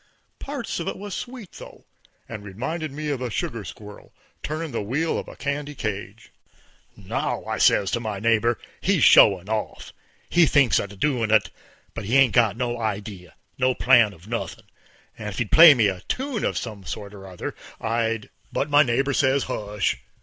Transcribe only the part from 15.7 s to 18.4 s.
me a tune of some kind or other, I'd"